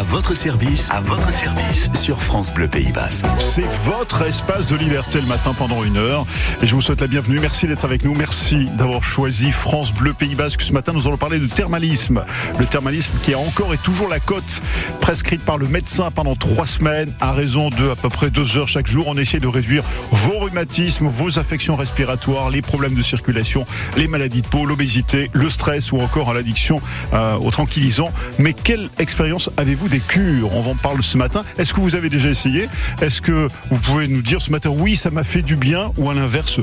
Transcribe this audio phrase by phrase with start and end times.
[0.00, 3.26] À votre service, à votre service sur France Bleu Pays Basque.
[3.38, 6.24] C'est votre espace de liberté le matin pendant une heure.
[6.62, 7.38] Et je vous souhaite la bienvenue.
[7.38, 8.14] Merci d'être avec nous.
[8.14, 10.62] Merci d'avoir choisi France Bleu Pays Basque.
[10.62, 12.24] Ce matin, nous allons parler de thermalisme.
[12.58, 14.62] Le thermalisme qui a encore et toujours la cote
[15.00, 18.68] prescrite par le médecin pendant trois semaines à raison de à peu près deux heures
[18.68, 19.04] chaque jour.
[19.06, 23.66] On essaie de réduire vos rhumatismes, vos affections respiratoires, les problèmes de circulation,
[23.98, 26.80] les maladies de peau, l'obésité, le stress ou encore l'addiction
[27.12, 28.14] euh, aux tranquillisants.
[28.38, 31.42] Mais quelle expérience avez-vous des cures On en parle ce matin.
[31.58, 32.68] Est-ce que vous avez déjà essayé?
[33.02, 35.92] Est-ce que vous pouvez nous dire ce matin oui, ça m'a fait du bien?
[35.98, 36.60] Ou à l'inverse,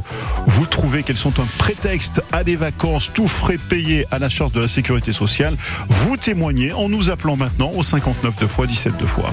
[0.47, 4.53] vous trouvez qu'elles sont un prétexte à des vacances tout frais payés à la charge
[4.53, 5.55] de la sécurité sociale?
[5.89, 9.31] Vous témoignez en nous appelant maintenant au 59 2 fois 17 2 fois.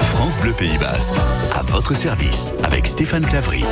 [0.00, 1.14] France Bleu Pays Basque,
[1.54, 3.64] à votre service avec Stéphane Clavry.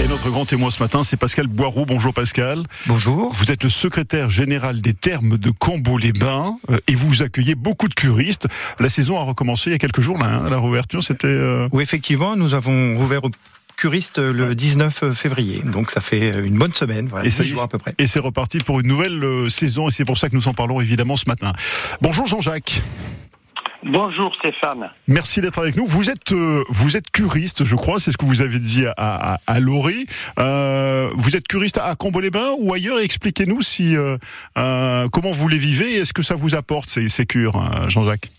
[0.00, 1.84] Et notre grand témoin ce matin, c'est Pascal Boireau.
[1.86, 2.64] Bonjour Pascal.
[2.86, 3.32] Bonjour.
[3.32, 7.94] Vous êtes le secrétaire général des thermes de Cambo-les-Bains euh, et vous accueillez beaucoup de
[7.94, 8.48] curistes.
[8.80, 11.26] La saison a recommencé il y a quelques jours, là, hein, la réouverture, c'était...
[11.28, 13.30] Euh, Oui, effectivement, nous avons rouvert aux
[13.76, 15.62] curistes le 19 février.
[15.62, 17.78] Donc ça fait une bonne semaine, voilà, Et 10 ça y est, jours à peu
[17.78, 17.94] près.
[17.98, 20.54] Et c'est reparti pour une nouvelle euh, saison et c'est pour ça que nous en
[20.54, 21.52] parlons évidemment ce matin.
[22.00, 22.82] Bonjour Jean-Jacques.
[23.84, 24.90] Bonjour Stéphane.
[25.08, 25.86] Merci d'être avec nous.
[25.86, 28.94] Vous êtes euh, vous êtes curiste, je crois, c'est ce que vous avez dit à,
[28.96, 30.06] à, à Laurie.
[30.38, 33.00] Euh, vous êtes curiste à Cambo-les-Bains ou ailleurs?
[33.00, 34.18] Expliquez-nous si euh,
[34.56, 38.30] euh, comment vous les vivez et est-ce que ça vous apporte ces, ces cures, Jean-Jacques?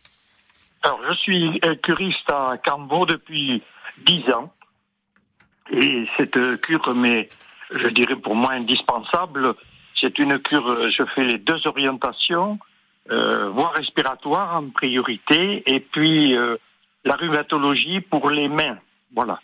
[0.82, 3.62] Alors, je suis curiste à Cambo depuis
[4.06, 4.54] 10 ans.
[5.72, 7.28] Et cette cure, mais
[7.72, 9.56] je dirais pour moi indispensable,
[10.00, 12.60] c'est une cure, je fais les deux orientations,
[13.12, 16.56] euh, voie respiratoire en priorité, et puis euh,
[17.06, 18.78] la rhumatologie pour les mains.
[19.16, 19.40] Voilà.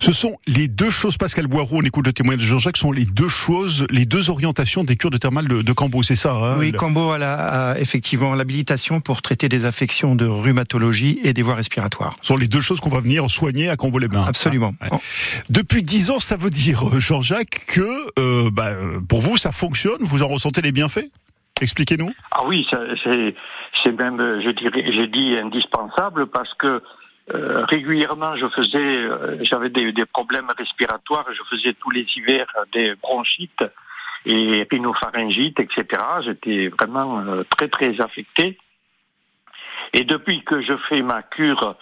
[0.00, 3.04] Ce sont les deux choses, Pascal Boireau, on écoute le témoignage de Jean-Jacques, sont les
[3.04, 6.56] deux choses, les deux orientations des cures de thermales de, de Cambo, c'est ça hein,
[6.58, 11.42] Oui, Cambo a, la- a effectivement l'habilitation pour traiter des affections de rhumatologie et des
[11.42, 12.16] voies respiratoires.
[12.22, 14.24] Ce sont les deux choses qu'on va venir soigner à Cambo-les-Bains.
[14.26, 14.74] Absolument.
[14.80, 14.98] Ah, ouais.
[15.48, 17.86] Depuis dix ans, ça veut dire, euh, Jean-Jacques, que
[18.18, 21.06] euh, bah, euh, pour vous, ça fonctionne, vous en ressentez les bienfaits?
[21.62, 22.12] Expliquez-nous.
[22.32, 22.66] Ah oui,
[23.04, 26.82] c'est même, je dirais, j'ai dit indispensable parce que
[27.32, 32.96] euh, régulièrement, je faisais, euh, j'avais des, problèmes respiratoires, je faisais tous les hivers des
[32.96, 33.64] bronchites
[34.26, 35.84] et rhinopharyngites, etc.
[36.24, 38.58] J'étais vraiment euh, très très affecté.
[39.92, 41.76] Et depuis que je fais ma cure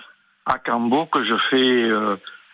[0.45, 1.91] à Cambo, que je fais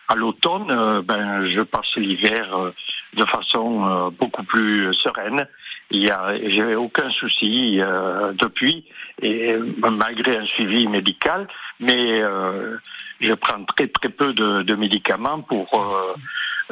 [0.07, 2.73] à l'automne, ben je passe l'hiver
[3.13, 5.47] de façon beaucoup plus sereine.
[5.89, 8.85] Il y a, j'ai aucun souci euh, depuis,
[9.21, 9.55] et
[9.89, 11.47] malgré un suivi médical,
[11.79, 12.77] mais euh,
[13.21, 15.69] je prends très très peu de, de médicaments pour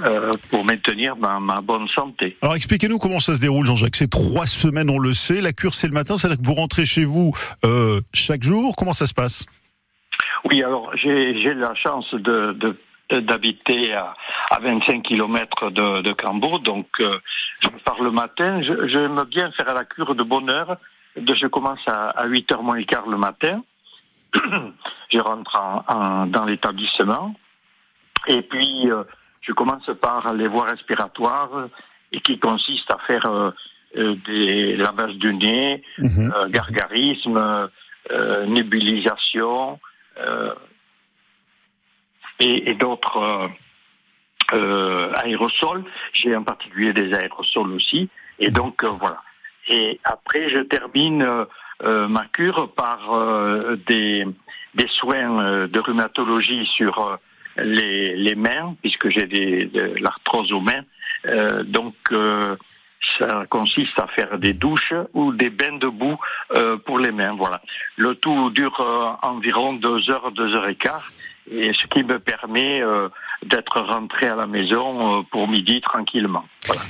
[0.03, 2.35] euh, pour maintenir ma, ma bonne santé.
[2.41, 3.95] Alors expliquez-nous comment ça se déroule, Jean-Jacques.
[3.95, 5.39] C'est trois semaines, on le sait.
[5.39, 7.31] La cure, c'est le matin, c'est-à-dire que vous rentrez chez vous
[8.13, 8.75] chaque jour.
[8.75, 9.45] Comment ça se passe?
[10.43, 12.75] Oui, alors j'ai j'ai la chance de, de
[13.11, 14.13] d'habiter à,
[14.49, 17.17] à 25 km de, de Cambo, donc euh,
[17.61, 18.61] je pars le matin.
[18.61, 20.77] Je- J'aime bien faire la cure de bonne heure.
[21.15, 23.63] De, je commence à, à 8h moins le quart le matin.
[25.11, 27.35] je rentre en- en- dans l'établissement.
[28.27, 29.03] Et puis, euh,
[29.41, 31.67] je commence par les voies respiratoires
[32.11, 33.51] et qui consiste à faire euh,
[33.97, 37.37] euh, des lavages du nez, euh, gargarisme,
[38.11, 39.79] euh, nébulisation
[40.17, 40.53] euh,
[42.39, 43.47] et, et d'autres euh,
[44.53, 45.83] euh, aérosols.
[46.13, 48.09] J'ai en particulier des aérosols aussi.
[48.39, 49.21] Et donc euh, voilà.
[49.67, 51.23] Et après, je termine
[51.83, 52.99] euh, ma cure par
[53.87, 54.25] des,
[54.75, 57.17] des soins de rhumatologie sur
[57.57, 60.83] les, les mains, puisque j'ai de l'arthrose aux mains.
[61.25, 62.55] Euh, donc euh,
[63.17, 66.17] ça consiste à faire des douches ou des bains de boue
[66.53, 67.33] euh, pour les mains.
[67.33, 67.61] Voilà.
[67.97, 71.11] Le tout dure environ deux heures, deux heures et quart,
[71.51, 73.09] et ce qui me permet euh,
[73.45, 76.45] d'être rentré à la maison euh, pour midi tranquillement.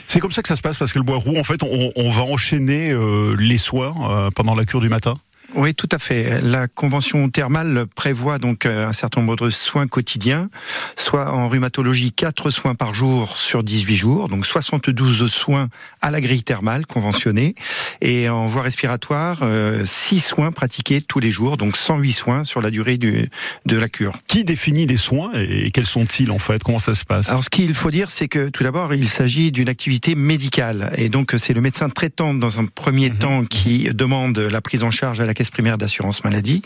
[0.05, 1.38] C'est comme ça que ça se passe, Pascal Boireau.
[1.38, 5.15] En fait, on, va enchaîner euh, les soins pendant la cure du matin?
[5.53, 6.41] Oui, tout à fait.
[6.41, 10.50] La convention thermale prévoit donc euh, un certain nombre de soins quotidiens,
[10.97, 15.69] soit en rhumatologie 4 soins par jour sur 18 jours, donc 72 soins
[16.01, 17.56] à la grille thermale conventionnée,
[18.01, 19.44] et en voie respiratoire
[19.83, 23.30] 6 soins pratiqués tous les jours, donc 108 soins sur la durée du,
[23.65, 24.13] de la cure.
[24.27, 26.63] Qui définit les soins et quels sont-ils en fait?
[26.63, 27.30] Comment ça se passe?
[27.30, 30.92] Alors ce qu'il faut dire, c'est que tout d'abord, il s'agit d'une activité médicale.
[30.97, 34.92] Et donc c'est le médecin traitant dans un premier temps qui demande la prise en
[34.92, 36.63] charge à la caisse primaire d'assurance maladie.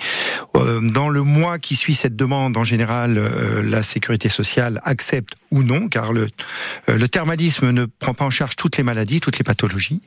[0.56, 5.34] Euh, dans le mois qui suit cette demande, en général, euh, la sécurité sociale accepte
[5.52, 6.30] ou non, car le,
[6.88, 10.02] euh, le thermalisme ne prend pas en charge toutes les maladies, toutes les pathologies.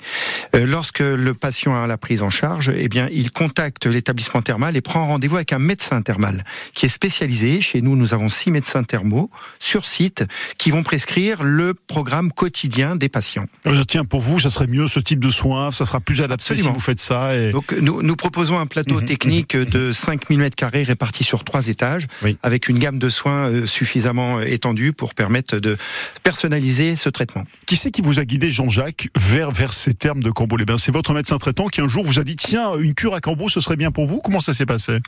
[0.55, 4.81] Lorsque le patient a la prise en charge, eh bien, il contacte l'établissement thermal et
[4.81, 6.45] prend rendez-vous avec un médecin thermal
[6.75, 7.61] qui est spécialisé.
[7.61, 10.25] Chez nous, nous avons six médecins thermaux sur site
[10.59, 13.47] qui vont prescrire le programme quotidien des patients.
[13.89, 16.63] Tiens, pour vous, ça serait mieux ce type de soins, ça sera plus adapté si
[16.63, 17.35] vous faites ça.
[17.35, 17.51] Et...
[17.51, 19.05] Donc, nous, nous proposons un plateau mhm.
[19.05, 22.07] technique de 5000 mètres carrés réparti sur trois étages,
[22.43, 25.77] avec une gamme de soins euh, suffisamment étendue pour permettre de
[26.23, 27.45] personnaliser ce traitement.
[27.67, 31.13] Qui c'est qui vous a guidé, Jean-Jacques, vers, vers ces termes de Cambo-les-Bains C'est votre
[31.13, 33.77] médecin traitant qui un jour vous a dit tiens, une cure à Cambo, ce serait
[33.77, 34.99] bien pour vous Comment ça s'est passé?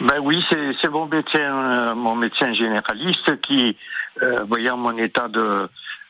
[0.00, 3.76] Ben oui, c'est mon médecin, euh, mon médecin généraliste qui,
[4.22, 5.68] euh, voyant mon état de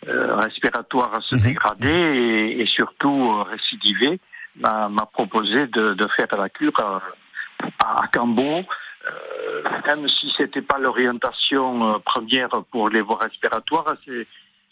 [0.09, 1.43] euh, respiratoire se mhm.
[1.43, 4.21] dégrader et, surtout récidiver,
[4.61, 7.03] m'a proposé de, faire la cure à,
[7.79, 8.62] à Cambo,
[9.87, 14.27] même si c'était pas l'orientation première pour les voies respiratoires, c'est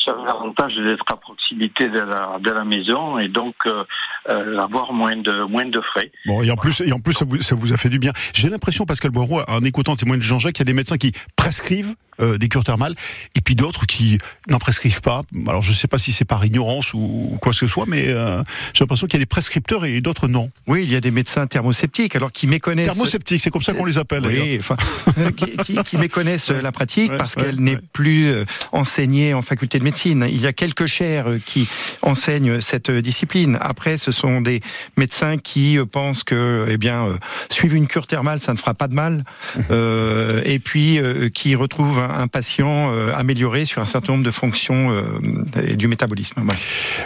[0.05, 3.85] j'avais l'avantage d'être à proximité de la, maison et donc euh,
[4.29, 6.11] euh, avoir moins de moins de frais.
[6.27, 8.13] Bon et en plus et en plus ça vous, ça vous a fait du bien.
[8.35, 11.13] J'ai l'impression Pascal Boireau en écoutant témoin de Jean-Jacques, qu'il y a des médecins qui
[11.37, 12.95] prescrivent euh, des cures thermales,
[13.35, 14.19] et puis d'autres qui
[14.49, 15.23] n'en prescrivent pas.
[15.47, 18.09] Alors je ne sais pas si c'est par ignorance ou quoi que ce soit, mais
[18.09, 18.43] euh,
[18.75, 20.51] j'ai l'impression qu'il y a des prescripteurs et d'autres non.
[20.67, 22.87] Oui, il y a des médecins thermosceptiques, alors qui méconnaissent.
[22.87, 24.27] Thermosceptiques, c'est comme ça qu'on les appelle.
[24.27, 24.77] Oui, enfin,
[25.19, 28.33] euh, qui, qui, méconnaissent la pratique parce qu'elle n'est plus
[28.73, 30.27] enseignée en faculté de médecine.
[30.29, 31.69] Il y a quelques chaires qui
[32.03, 33.59] enseignent cette discipline.
[33.61, 34.61] Après, ce sont des
[34.97, 37.09] médecins qui pensent que, eh bien,
[37.51, 39.25] suivre une cure thermale, ça ne fera pas de mal,
[39.71, 40.99] euh, et puis
[41.35, 46.43] qui retrouvent un patient euh, amélioré sur un certain nombre de fonctions euh, du métabolisme.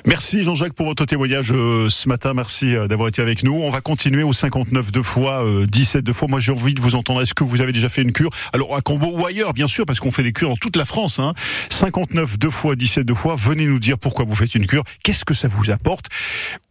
[0.06, 2.34] Merci Jean-Jacques pour votre témoignage euh, ce matin.
[2.34, 3.54] Merci d'avoir été avec nous.
[3.54, 6.28] On va continuer au 59 deux fois, 17 deux fois.
[6.28, 7.22] Moi, j'ai envie de vous entendre.
[7.22, 8.30] Est-ce que vous avez déjà fait une cure?
[8.52, 10.84] Alors à Combo ou ailleurs, bien sûr, parce qu'on fait des cures dans toute la
[10.84, 11.18] France.
[11.18, 11.34] Hein.
[11.70, 13.36] 59 deux fois, 17 deux fois.
[13.36, 14.84] Venez nous dire pourquoi vous faites une cure.
[15.02, 16.06] Qu'est-ce que ça vous apporte?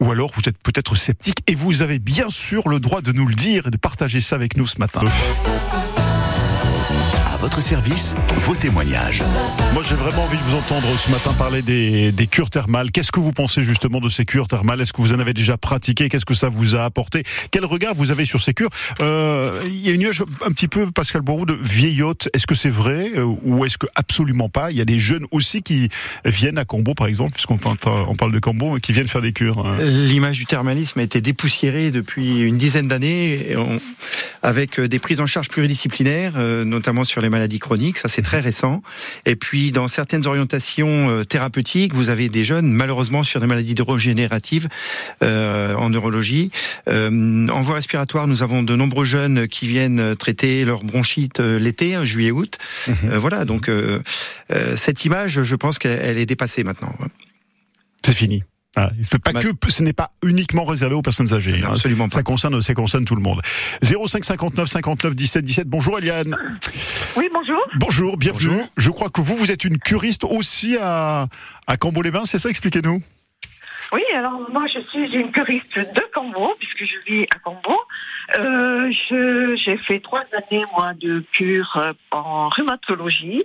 [0.00, 3.26] Ou alors vous êtes peut-être sceptique et vous avez bien sûr le droit de nous
[3.26, 5.02] le dire et de partager ça avec nous ce matin
[7.42, 9.20] votre service, vos témoignages.
[9.74, 12.92] Moi, j'ai vraiment envie de vous entendre ce matin parler des, des cures thermales.
[12.92, 14.80] Qu'est-ce que vous pensez justement de ces cures thermales?
[14.80, 16.08] Est-ce que vous en avez déjà pratiqué?
[16.08, 17.24] Qu'est-ce que ça vous a apporté?
[17.50, 18.70] Quel regard vous avez sur ces cures?
[19.00, 22.28] Euh, Il y a une image un petit peu, Pascal Bourreau, de vieillotte.
[22.32, 24.70] Est-ce que c'est vrai euh, ou est-ce que absolument pas?
[24.70, 25.88] Il y a des jeunes aussi qui
[26.24, 29.32] viennent à Combo, par exemple, puisqu'on parle, on parle de Combo, qui viennent faire des
[29.32, 29.66] cures.
[29.66, 29.78] Hein.
[29.80, 33.56] L'image du thermalisme a été dépoussiérée depuis une dizaine d'années
[34.42, 38.40] avec des prises en charge pluridisciplinaires, euh, notamment sur les maladies chroniques, ça c'est très
[38.40, 38.82] récent.
[39.26, 43.74] Et puis dans certaines orientations euh, thérapeutiques, vous avez des jeunes malheureusement sur des maladies
[43.74, 44.68] neurogénératives
[45.22, 46.50] euh, en neurologie.
[46.88, 51.58] Euh, en voie respiratoire, nous avons de nombreux jeunes qui viennent traiter leur bronchite euh,
[51.58, 52.58] l'été, hein, juillet-août.
[52.88, 53.16] Mhm.
[53.16, 53.70] voilà, donc
[54.74, 56.94] cette image, je pense qu'elle est dépassée maintenant.
[58.04, 58.42] C'est fini.
[58.74, 58.90] Ah,
[59.22, 61.60] pas que, ce n'est pas uniquement réservé aux personnes âgées.
[61.62, 61.68] Hein.
[61.72, 63.42] Absolument Ça concerne, ça concerne tout le monde.
[63.82, 65.68] 05 59 59 17 17.
[65.68, 66.34] Bonjour Eliane.
[67.16, 67.58] Oui, bonjour.
[67.78, 68.62] Bonjour, bienvenue.
[68.78, 71.28] Je crois que vous, vous êtes une curiste aussi à,
[71.66, 73.02] à Cambo-les-Bains, c'est ça Expliquez-nous.
[73.92, 77.78] Oui, alors moi je suis une curiste de Cambo, puisque je vis à Cambo.
[78.38, 78.90] Euh,
[79.54, 83.44] j'ai fait trois années moi de cure euh, en rhumatologie,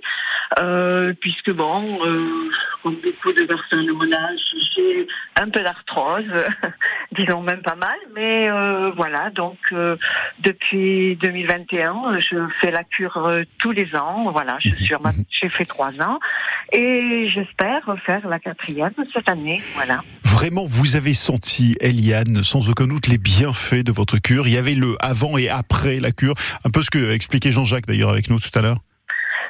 [0.59, 2.49] euh, puisque bon, euh,
[2.81, 4.39] comme beaucoup de personnes de mon âge,
[4.73, 5.07] j'ai
[5.37, 6.23] un peu d'arthrose,
[7.11, 9.97] disons même pas mal, mais euh, voilà, donc euh,
[10.39, 14.95] depuis 2021, je fais la cure tous les ans, voilà, je suis
[15.29, 16.19] j'ai fait trois ans,
[16.71, 20.01] et j'espère faire la quatrième cette année, voilà.
[20.23, 24.47] Vraiment, vous avez senti, Eliane, sans aucun doute, les bienfaits de votre cure.
[24.47, 26.35] Il y avait le avant et après la cure.
[26.63, 28.77] Un peu ce que expliquait Jean-Jacques d'ailleurs avec nous tout à l'heure.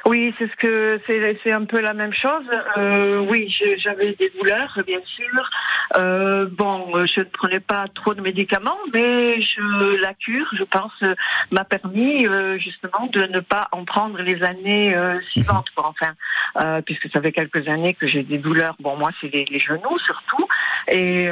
[0.08, 2.46] Oui, c'est ce que c'est un peu la même chose.
[2.78, 5.50] Euh, oui, j'avais des douleurs, bien sûr.
[5.98, 11.04] Euh, bon, je ne prenais pas trop de médicaments, mais je, la cure, je pense,
[11.50, 14.96] m'a permis euh, justement de ne pas en prendre les années
[15.30, 15.66] suivantes.
[15.76, 18.76] Enfin, puisque ça fait quelques années que j'ai des douleurs.
[18.80, 20.48] Bon, moi, c'est les, les, genoux surtout,
[20.90, 21.28] et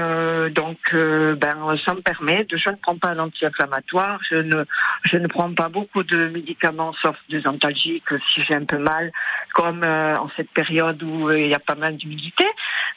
[0.51, 2.59] donc, ben, ça me permet de.
[2.59, 4.65] Je ne prends pas d'anti-inflammatoire, je ne,
[5.05, 9.13] je ne prends pas beaucoup de médicaments, sauf des antalgiques si j'ai un peu mal,
[9.55, 12.45] comme euh, en cette période où euh, il y a pas mal d'humidité.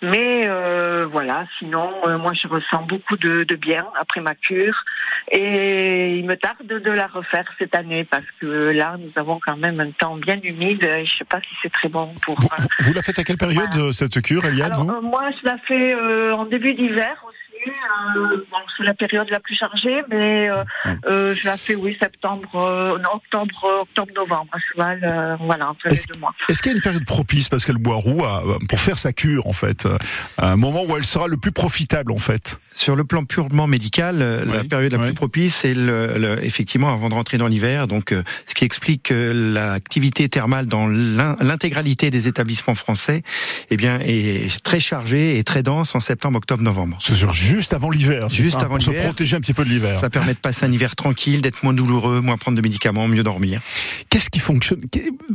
[0.01, 4.83] Mais euh, voilà, sinon, moi je ressens beaucoup de, bien après ma cure
[5.31, 9.57] et il me tarde de la refaire cette année parce que là, nous avons quand
[9.57, 10.83] même un temps bien humide.
[10.83, 12.37] Et je sais pas si c'est très bon pour.
[12.79, 15.93] Vous, la faites à quelle période cette cure, Eliane Moi, je la fais
[16.33, 17.69] en début d'hiver aussi
[18.17, 20.63] euh, bon, c'est la période la plus chargée, mais euh,
[21.07, 25.69] euh, je la fais, oui, septembre, euh, non, octobre, octobre, novembre, à cheval, euh, voilà,
[25.69, 26.33] entre les Est-ce- deux mois.
[26.49, 29.53] Est-ce qu'il y a une période propice, Pascal Boiroux, à- pour faire sa cure, en
[29.53, 29.97] fait euh,
[30.37, 32.59] Un moment où elle sera le plus profitable, en fait?
[32.73, 35.05] Sur le plan purement médical, la Oui, période la oui.
[35.05, 37.87] plus propice, c'est le, le- effectivement avant de rentrer dans l'hiver.
[37.87, 38.13] Donc,
[38.45, 43.23] ce qui explique que l'activité thermale dans l'in- l'intégralité des établissements français,
[43.69, 46.97] eh bien, est très chargée et très dense en septembre, octobre, novembre.
[46.99, 48.29] C'est sûr, juste avant l'hiver.
[48.29, 49.99] Juste ça, avant pour se protéger un petit peu de l'hiver.
[49.99, 53.23] Ça permet de passer un hiver tranquille, d'être moins douloureux, moins prendre de médicaments, mieux
[53.23, 53.61] dormir.
[54.09, 54.81] Qu'est-ce qui fonctionne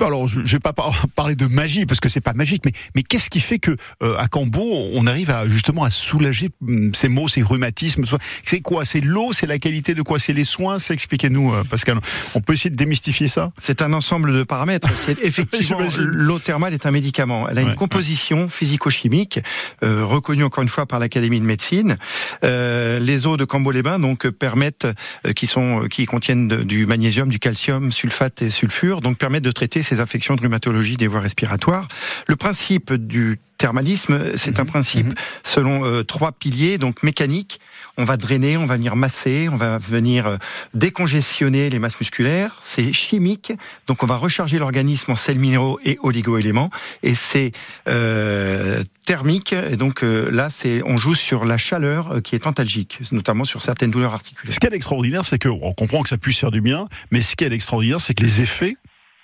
[0.00, 3.02] Alors, je vais pas par- parler de magie parce que c'est pas magique, mais, mais
[3.02, 4.62] qu'est-ce qui fait que euh, à Cambo,
[4.94, 8.04] on arrive à justement à soulager hum, ces maux, ces rhumatismes
[8.44, 8.84] C'est quoi?
[8.84, 9.32] C'est l'eau?
[9.32, 10.18] C'est la qualité de quoi?
[10.18, 10.78] C'est les soins?
[10.78, 11.98] C'est expliquez-nous, euh, Pascal.
[12.34, 13.52] On peut essayer de démystifier ça?
[13.58, 14.88] C'est un ensemble de paramètres.
[14.96, 17.48] C'est effectivement l'eau thermale est un médicament.
[17.48, 19.40] Elle a Ouais, une composition physico-chimique
[19.82, 21.96] euh, reconnue encore une fois par l'Académie de médecine.
[22.44, 24.86] Euh, les eaux de Cambo-les-Bains donc euh, permettent,
[25.26, 29.52] euh, qui sont, qui contiennent du magnésium, du calcium, sulfate et sulfure, donc permettent de
[29.52, 31.88] traiter ces affections de rhumatologie des voies respiratoires.
[32.26, 37.60] Le principe du thermalisme, c'est un principe selon euh, trois piliers, donc mécanique.
[37.96, 40.36] On va drainer, on va venir masser, on va venir euh,
[40.74, 42.60] décongestionner les masses musculaires.
[42.64, 43.52] C'est chimique,
[43.86, 46.70] donc on va recharger l'organisme en sels minéraux et oligo-éléments.
[47.02, 47.52] Et c'est
[47.88, 52.46] euh, thermique, et donc euh, là, c'est on joue sur la chaleur euh, qui est
[52.46, 54.52] antalgique, notamment sur certaines douleurs articulaires.
[54.52, 57.22] Ce qui est extraordinaire, c'est que on comprend que ça puisse faire du bien, mais
[57.22, 58.76] ce qui est extraordinaire, c'est que les effets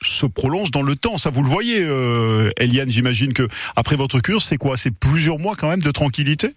[0.02, 1.18] se prolongent dans le temps.
[1.18, 2.90] Ça, vous le voyez, euh, Eliane.
[2.90, 4.76] J'imagine que après votre cure, c'est quoi?
[4.76, 6.50] C'est plusieurs mois quand même de tranquillité?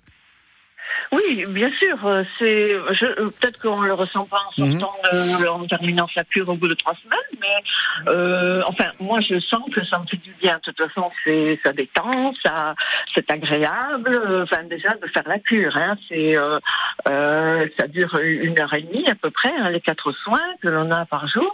[1.12, 2.05] Oui, bien sûr.
[2.07, 4.79] euh, C'est euh, peut-être qu'on le ressent pas en Mhm.
[4.79, 9.19] sortant, de- en terminant sa cure au bout de trois semaines, mais euh, enfin, moi,
[9.21, 10.55] je sens que ça me fait du bien.
[10.55, 12.73] De toute façon, c'est ça détend, ça,
[13.13, 14.19] c'est agréable.
[14.43, 16.59] Enfin, déjà de faire la cure, hein, c'est euh,
[17.07, 20.67] euh, ça dure une heure et demie à peu près, hein, les quatre soins que
[20.69, 21.53] l'on a par jour.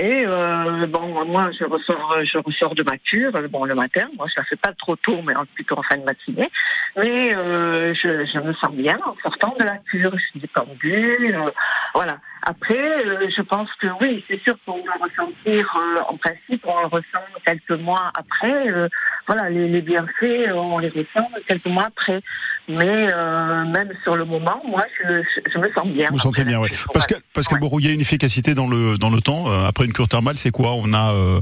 [0.00, 4.08] Et euh, bon, moi, je ressors, je ressors de ma cure, euh, bon, le matin.
[4.16, 6.50] Moi, je la fais pas trop tôt, mais plutôt en fin de matinée.
[6.96, 10.12] Mais euh, je, je me sens bien en sortant de la cure.
[10.16, 11.34] Je suis détendue.
[11.34, 11.50] euh,
[11.94, 12.18] voilà.
[12.42, 16.80] Après, euh, je pense que oui, c'est sûr qu'on va ressentir, euh, en principe, on
[16.80, 18.70] le ressent quelques mois après.
[18.70, 18.88] euh,
[19.26, 22.22] voilà, les, les bienfaits, on les ressent quelques mois après.
[22.68, 26.08] Mais euh, même sur le moment, moi, je, je, je me sens bien.
[26.10, 26.70] Vous sentez après bien, la oui.
[26.70, 26.90] cure.
[26.92, 27.60] Pascal, Pascal Ouais.
[27.60, 29.50] Bourreau, il y a une efficacité dans le dans le temps.
[29.50, 30.72] Euh, après une cure thermale, c'est quoi?
[30.74, 31.40] On a euh,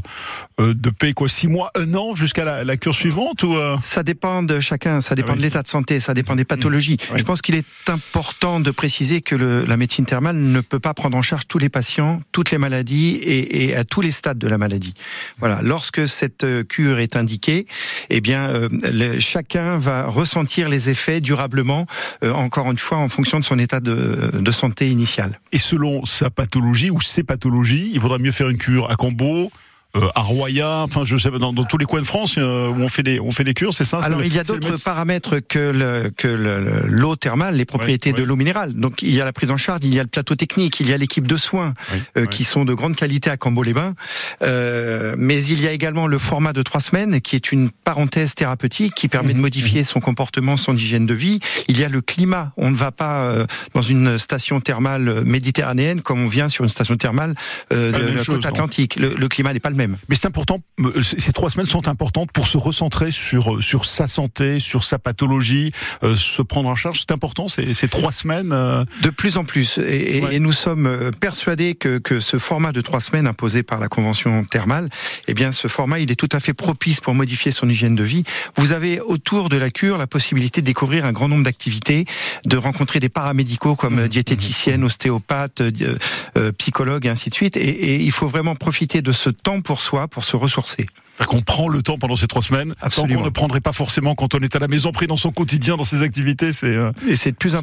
[0.60, 3.76] euh, de paix quoi Six mois, un an jusqu'à la, la cure suivante ou euh?
[3.82, 5.38] Ça dépend de chacun, ça dépend Ah oui.
[5.38, 6.96] de l'état de santé, ça dépend des pathologies.
[7.10, 7.18] Oui.
[7.18, 10.94] Je pense qu'il est important de préciser que le- la médecine thermale ne peut pas
[10.96, 14.48] prendre en charge tous les patients, toutes les maladies et, à tous les stades de
[14.48, 14.94] la maladie.
[15.38, 15.60] Voilà.
[15.62, 17.66] Lorsque cette euh, cure est indiquée,
[18.10, 21.86] eh bien, euh, chacun va ressentir les effets durablement,
[22.24, 25.38] euh, encore une fois, en fonction de son état de, santé initial.
[25.52, 29.26] Et selon sa pathologie ou ses pathologies, il vaudrait mieux faire une cure à Cambo,
[29.34, 29.65] euh,
[30.14, 32.88] à Roya, enfin je sais dans, dans tous les coins de France euh, où on
[32.88, 35.58] fait des on fait des cures, c'est ça Alors il y a d'autres paramètres que
[35.58, 38.26] le- que le- le- l'eau thermale, les propriétés Ouais, de ouais.
[38.26, 38.72] l'eau minérale.
[38.74, 40.88] Donc il y a la prise en charge, il y a le plateau technique, il
[40.88, 42.26] y a l'équipe de soins Oui, euh, ouais.
[42.28, 43.94] qui sont de grande qualité à Cambo-les-Bains.
[44.42, 48.34] Euh, mais il y a également le format de trois semaines qui est une parenthèse
[48.34, 49.36] thérapeutique qui permet Mhm.
[49.36, 51.40] de modifier son comportement, son hygiène de vie.
[51.68, 52.52] Il y a le climat.
[52.56, 56.70] On ne va pas euh, dans une station thermale méditerranéenne comme on vient sur une
[56.70, 57.34] station thermale
[57.72, 58.96] euh, de la chose, côte atlantique.
[58.96, 59.85] Le, le climat n'est pas le même.
[60.08, 63.84] Mais c'est important, euh, ces trois semaines sont importantes pour se recentrer sur, euh, sur
[63.84, 67.00] sa santé, sur sa pathologie, euh, se prendre en charge.
[67.00, 68.50] C'est important, ces, ces trois semaines.
[68.52, 69.78] euh, De plus en plus.
[69.78, 70.36] Et, et- Ouais.
[70.36, 74.44] et nous sommes persuadés que, que ce format de trois semaines imposé par la Convention
[74.44, 74.88] thermale,
[75.28, 78.04] eh bien, ce format, il est tout à fait propice pour modifier son hygiène de
[78.04, 78.24] vie.
[78.56, 82.04] Vous avez autour de la cure la possibilité de découvrir un grand nombre d'activités,
[82.44, 85.98] de rencontrer des paramédicaux comme diététiciennes, ostéopathes, euh,
[86.36, 87.56] euh, psychologues, et ainsi de suite.
[87.56, 90.86] Et, et il faut vraiment profiter de ce temps pour soi, pour se ressourcer.
[91.24, 93.20] Qu'on prend le temps pendant ces trois semaines, tant Absolument.
[93.20, 95.76] qu'on ne prendrait pas forcément quand on est à la maison, pris dans son quotidien,
[95.76, 96.52] dans ses activités.
[96.52, 97.56] C'est euh, Et c'est de plus, de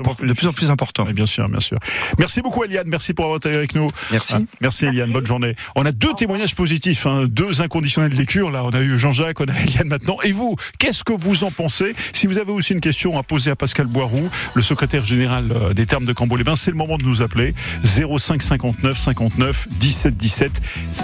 [0.48, 1.05] en plus important.
[1.05, 1.77] oui, bien sûr, bien sûr.
[2.17, 2.88] Merci beaucoup, Eliane.
[2.88, 3.89] Merci pour avoir été avec nous.
[4.12, 4.33] Merci.
[4.36, 5.12] Ah, merci, Eliane.
[5.12, 5.55] Bonne journée.
[5.75, 8.50] On a deux témoignages positifs, hein, deux inconditionnels de cure.
[8.50, 10.17] Là, on a eu Jean-Jacques, on a Eliane maintenant.
[10.24, 11.95] Et vous, qu'est-ce que vous en pensez?
[12.13, 15.74] Si vous avez aussi une question à poser à Pascal Boiroux, le secrétaire général euh,
[15.74, 17.53] des termes de Cambo-les-Bains, c'est le moment de nous appeler.
[17.83, 20.51] 05 59 59 17 17.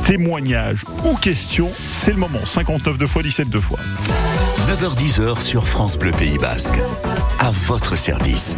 [0.04, 2.39] Témoignage ou question, c'est le moment.
[2.46, 3.80] 59 deux fois, 17 deux fois.
[4.68, 6.74] 9h10 sur France Bleu Pays Basque.
[7.40, 8.56] À votre service.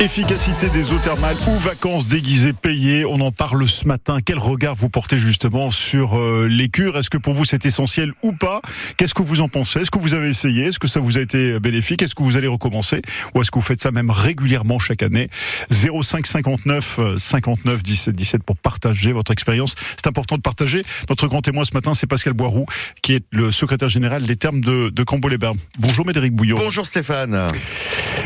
[0.00, 4.20] Efficacité des eaux thermales ou vacances déguisées payées, on en parle ce matin.
[4.24, 6.96] Quel regard vous portez justement sur euh, les cures?
[6.96, 8.62] Est-ce que pour vous c'est essentiel ou pas?
[8.96, 9.80] Qu'est-ce que vous en pensez?
[9.80, 10.64] Est-ce que vous avez essayé?
[10.64, 12.00] Est-ce que ça vous a été bénéfique?
[12.00, 13.02] Est-ce que vous allez recommencer?
[13.34, 15.28] Ou est-ce que vous faites ça même régulièrement chaque année?
[15.70, 19.74] 05 59 59 17 17 pour partager votre expérience.
[19.96, 20.82] C'est important de partager.
[21.10, 22.64] Notre grand témoin ce matin, c'est Pascal Boiroux,
[23.02, 25.56] qui est le secrétaire général des termes de, de Cambo-les-Bains.
[25.78, 26.56] Bonjour Médéric Bouillon.
[26.58, 27.48] Bonjour Stéphane.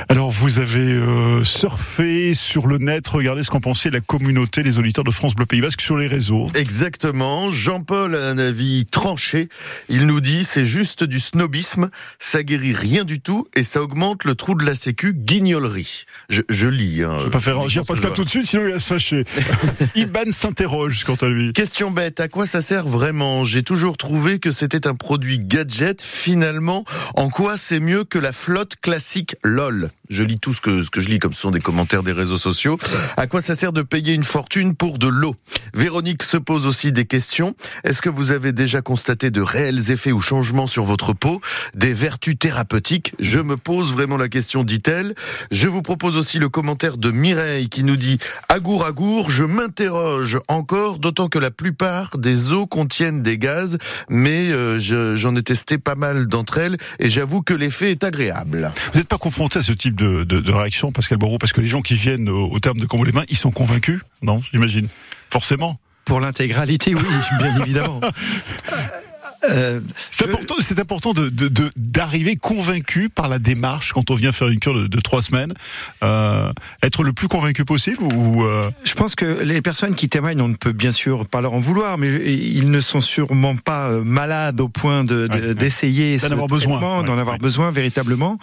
[0.08, 4.78] Alors vous avez euh, surfé sur le net, regardez ce qu'en pensait la communauté des
[4.78, 6.46] auditeurs de France Bleu Pays Basque sur les réseaux.
[6.54, 7.50] Exactement.
[7.50, 9.48] Jean-Paul a un avis tranché.
[9.88, 14.24] Il nous dit c'est juste du snobisme, ça guérit rien du tout et ça augmente
[14.24, 16.04] le trou de la sécu, guignolerie.
[16.28, 17.02] Je, je lis.
[17.02, 19.24] Hein, Je vais pas faire réagir Pascal tout de suite, sinon il va se fâcher.
[19.94, 21.54] Iban s'interroge quant à lui.
[21.54, 23.44] Question bête, à quoi ça sert vraiment?
[23.44, 26.02] J'ai toujours trouvé que c'était un produit gadget.
[26.02, 29.88] Finalement, en quoi c'est mieux que la flotte classique LOL?
[30.10, 32.12] Je lis tout ce que, ce que je lis, comme ce sont des commentaires des
[32.12, 32.78] réseaux sociaux.
[33.16, 35.34] À quoi ça sert de payer une fortune pour de l'eau?
[35.72, 37.54] Véronique se pose aussi des questions.
[37.84, 41.40] Est-ce que vous avez déjà constaté de réels effets ou changements sur votre peau?
[41.74, 43.14] Des vertus thérapeutiques?
[43.18, 45.14] Je me pose vraiment la question, dit-elle.
[45.50, 48.18] Je vous propose aussi le commentaire de Mireille qui nous dit
[48.48, 54.50] Agour, agour, je m'interroge encore, d'autant que la plupart des eaux contiennent des gaz, mais
[54.50, 58.72] euh, je- j'en ai testé pas mal d'entre elles et j'avoue que l'effet est agréable.
[58.92, 61.60] Vous n'êtes pas confronté à ce type de, de, de réaction, Pascal Bourreau, parce que
[61.60, 64.42] les gens qui viennent au, au terme de Combo les Mains, ils sont convaincus Non,
[64.50, 64.88] j'imagine.
[65.28, 65.78] Forcément.
[66.06, 67.02] Pour l'intégralité, oui,
[67.38, 68.00] bien évidemment.
[69.50, 74.10] Euh, C'est je- important, c'est important de, de- de- d'arriver convaincu par la démarche quand
[74.10, 75.54] on vient faire une cure de, trois semaines.
[76.02, 76.50] Euh,
[76.82, 80.48] être le plus convaincu possible ou euh, Je pense que les personnes qui témoignent, on
[80.48, 84.60] ne peut bien sûr pas leur en vouloir, mais ils ne sont sûrement pas malades
[84.60, 87.40] au point d'essayer D'en avoir besoin, traitement, ouais, d'en avoir ouais.
[87.42, 88.38] besoin véritablement.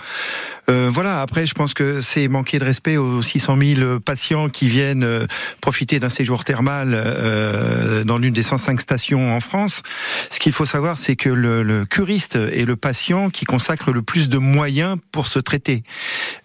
[0.67, 1.21] Voilà.
[1.21, 5.27] Après, je pense que c'est manquer de respect aux 600 000 patients qui viennent
[5.59, 6.91] profiter d'un séjour thermal
[8.05, 9.81] dans l'une des 105 stations en France.
[10.29, 14.01] Ce qu'il faut savoir, c'est que le, le curiste est le patient qui consacre le
[14.01, 15.83] plus de moyens pour se traiter,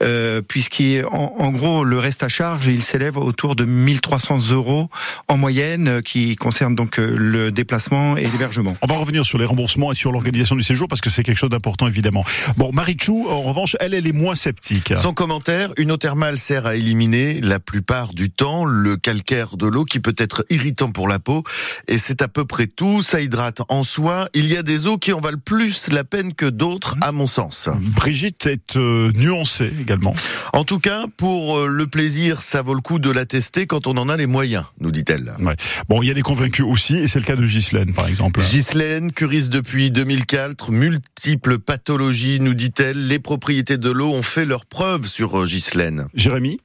[0.03, 4.89] euh, puisqu'en en gros le reste à charge, il s'élève autour de 1300 euros
[5.29, 8.77] en moyenne, euh, qui concerne donc euh, le déplacement et l'hébergement.
[8.83, 11.39] On va revenir sur les remboursements et sur l'organisation du séjour parce que c'est quelque
[11.39, 12.25] chose d'important évidemment.
[12.57, 14.93] Bon, Marichou, en revanche, elle, elle est moins sceptique.
[14.97, 19.67] Son commentaire, une eau thermale sert à éliminer la plupart du temps le calcaire de
[19.67, 21.45] l'eau qui peut être irritant pour la peau
[21.89, 24.29] et c'est à peu près tout, ça hydrate en soi.
[24.39, 27.25] Il y a des eaux qui en valent plus la peine que d'autres à mon
[27.25, 27.71] sens.
[27.81, 30.15] Brigitte est euh, nuancée également.
[30.53, 33.87] En tout cas, pour euh, le plaisir, ça vaut le coup de la tester quand
[33.87, 35.35] on en a les moyens, nous dit-elle.
[35.43, 35.57] Ouais.
[35.89, 38.41] Bon, il y a des convaincus aussi, et c'est le cas de Ghislaine, par exemple.
[38.41, 43.07] Ghislaine, curiste depuis 2004, multiples pathologies, nous dit-elle.
[43.07, 46.09] Les propriétés de l'eau ont fait leurs preuves sur euh, Ghislaine.
[46.15, 46.61] Jérémy?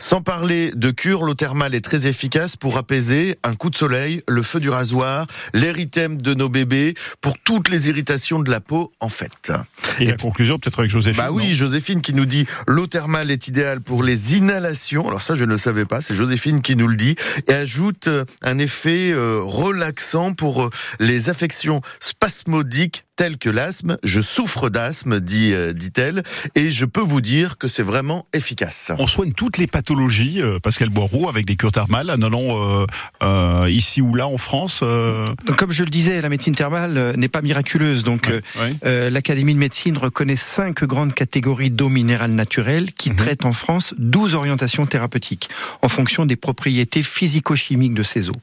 [0.00, 4.24] Sans parler de cure, l'eau thermale est très efficace pour apaiser un coup de soleil,
[4.26, 8.92] le feu du rasoir, l'érythème de nos bébés, pour toutes les irritations de la peau,
[9.00, 9.52] en fait.
[10.00, 11.22] Et la conclusion, peut-être avec Joséphine.
[11.22, 15.06] Bah oui, Joséphine qui nous dit l'eau thermale est idéale pour les inhalations.
[15.08, 16.00] Alors ça, je ne le savais pas.
[16.00, 17.14] C'est Joséphine qui nous le dit
[17.48, 23.96] et ajoute euh, un effet euh, relaxant pour euh, les affections spasmodiques telles que l'asthme.
[24.02, 26.22] Je souffre d'asthme, dit euh, dit-elle,
[26.54, 28.90] et je peux vous dire que c'est vraiment efficace.
[28.98, 32.86] On soigne toutes les pathologies, euh, Pascal Boireau, avec des cures thermales, en allant euh,
[33.22, 34.80] euh, ici ou là en France.
[34.82, 38.02] euh, Donc, comme je le disais, la médecine thermale n'est pas miraculeuse.
[38.02, 38.70] Donc, ouais, euh, ouais.
[38.86, 43.16] Euh, l'Académie de médecine reconnaît cinq grandes catégories d'eau minérale naturelle qui Mhm.
[43.16, 45.50] traitent en France 12 orientations thérapeutiques
[45.82, 48.40] en fonction des propriétés physico-chimiques de ces eaux.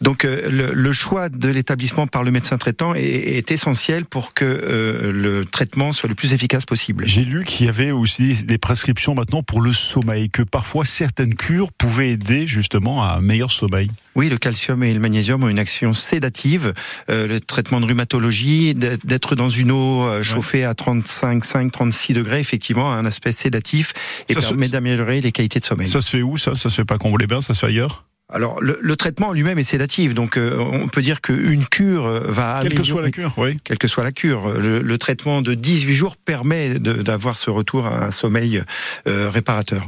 [0.00, 4.34] Donc euh, le, le choix de l'établissement par le médecin traitant est, est essentiel pour
[4.34, 7.06] que euh, le traitement soit le plus efficace possible.
[7.06, 11.34] J'ai lu qu'il y avait aussi des prescriptions maintenant pour le sommeil, que parfois certaines
[11.34, 13.90] cures pouvaient aider justement à un meilleur sommeil.
[14.14, 16.72] Oui, le calcium et le magnésium ont une action sédative.
[17.10, 22.14] Euh, le traitement de rhumatologie, d'être- dans une eau euh, chauffée à 35, 5, 36
[22.14, 23.92] degrés, effectivement, a un aspect sédatif
[24.28, 25.88] et Ça se- permet d'améliorer les qualités de sommeil.
[25.88, 26.54] Ça se fait où ça?
[26.54, 28.04] Ça se fait pas à Combo-les-Bains, ça se fait ailleurs?
[28.28, 32.20] Alors, le, le traitement lui-même est sédatif, donc euh, on peut dire qu'une cure euh,
[32.26, 33.58] va Quelle que soit la cure, oui.
[33.62, 37.50] Quelle que soit la cure, le, le traitement de 18 jours permet de- d'avoir ce
[37.50, 38.62] retour à un sommeil
[39.06, 39.86] euh, réparateur.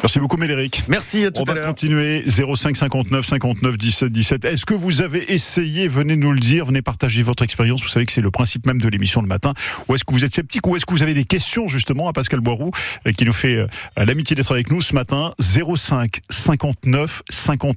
[0.00, 0.84] Merci beaucoup Médéric.
[0.88, 1.68] Merci à tout On à va l'heure.
[1.68, 4.44] continuer 05 59 59 17 17.
[4.46, 7.82] Est-ce que vous avez essayé Venez nous le dire, venez partager votre expérience.
[7.82, 9.52] Vous savez que c'est le principe même de l'émission le matin.
[9.88, 12.14] Ou est-ce que vous êtes sceptique ou est-ce que vous avez des questions justement à
[12.14, 12.70] Pascal Boiroux
[13.06, 13.66] euh, qui nous fait euh,
[13.96, 15.34] l'amitié d'être avec nous ce matin?
[15.38, 17.73] 05 59 59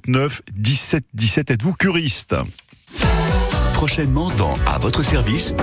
[0.54, 1.50] 17 17.
[1.50, 2.34] Êtes-vous curiste?
[3.78, 5.54] Prochainement dans À votre service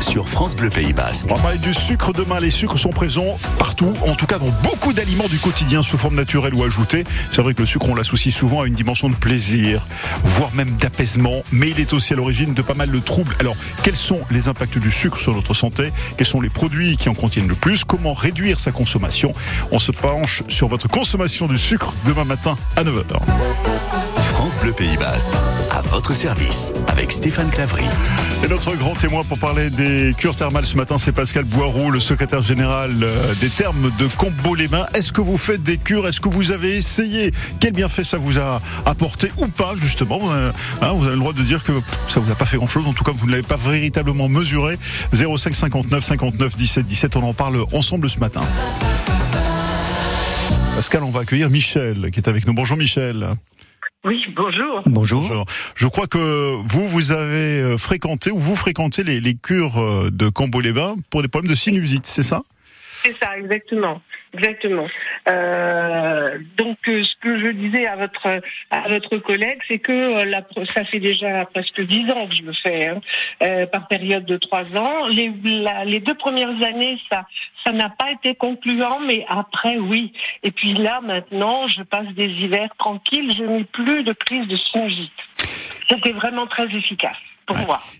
[0.00, 1.28] sur France Bleu Pays Basque.
[1.30, 2.40] On va parler du sucre demain.
[2.40, 6.16] Les sucres sont présents partout, en tout cas dans beaucoup d'aliments du quotidien sous forme
[6.16, 7.04] naturelle ou ajoutée.
[7.30, 9.86] C'est vrai que le sucre, on l'associe souvent à une dimension de plaisir,
[10.22, 13.34] voire même d'apaisement, mais il est aussi à l'origine de pas mal de troubles.
[13.40, 15.90] Alors, quels sont les impacts du sucre sur notre santé?
[16.18, 17.82] Quels sont les produits qui en contiennent le plus?
[17.82, 19.32] Comment réduire sa consommation?
[19.72, 23.16] On se penche sur votre consommation du sucre demain matin à 9h.
[24.48, 25.34] France Bleu Pays Basque,
[25.70, 27.84] à votre service, avec Stéphane Clavry.
[28.42, 32.00] Et notre grand témoin pour parler des cures thermales ce matin, c'est Pascal Boiroux, le
[32.00, 34.86] secrétaire général euh, des termes de Combo les Mains.
[34.94, 36.08] Est-ce que vous faites des cures?
[36.08, 37.30] Est-ce que vous avez essayé?
[37.60, 40.18] Quel bienfait ça vous a apporté ou pas, justement?
[40.32, 40.52] Hein,
[40.94, 41.72] Vous avez le droit de dire que
[42.08, 42.86] ça vous a pas fait grand-chose.
[42.86, 44.78] En tout cas, vous ne l'avez pas véritablement mesuré.
[45.12, 47.16] 05 59 59 17 17.
[47.16, 48.40] On en parle ensemble ce matin.
[50.74, 52.54] Pascal, on va accueillir Michel qui est avec nous.
[52.54, 53.36] Bonjour Michel.
[54.04, 54.82] Oui, bonjour.
[54.86, 55.44] Bonjour.
[55.74, 60.10] Je crois que vous, vous avez euh, fréquenté ou vous fréquentez les, les cures euh,
[60.12, 62.42] de Cambo-les-Bains pour des problèmes de sinusite, c'est ça?
[63.00, 64.02] C'est ça, exactement.
[64.34, 64.86] Exactement.
[65.28, 70.64] Euh, donc, euh, ce que je disais à votre à votre collègue, c'est que euh,
[70.66, 73.00] ça fait déjà presque dix ans que je le fais, hein,
[73.42, 75.06] euh, par période de trois ans.
[75.06, 75.32] Les,
[75.86, 77.24] les deux premières années, ça
[77.62, 80.12] ça n'a pas été concluant, mais après, oui.
[80.42, 83.32] Et puis là, maintenant, je passe des hivers tranquilles.
[83.36, 85.12] Je n'ai plus de crise de sinusite.
[85.88, 87.16] C'était vraiment très efficace.